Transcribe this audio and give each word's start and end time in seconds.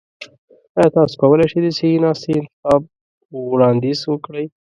ایا 0.77 0.87
تاسو 0.95 1.13
کولی 1.21 1.45
شئ 1.51 1.59
د 1.63 1.67
صحي 1.77 1.93
ناستي 2.03 2.31
انتخاب 2.39 2.81
وړاندیز 3.51 3.99
وکړئ؟ 4.07 4.45